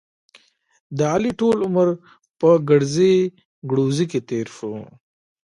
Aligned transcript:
د 0.97 0.99
علي 1.13 1.31
ټول 1.39 1.57
عمر 1.67 1.87
په 2.39 2.49
ګړزې 2.69 3.13
ګړوزې 3.69 4.05
کې 4.11 4.19
تېر 4.29 4.47
شو. 4.57 4.73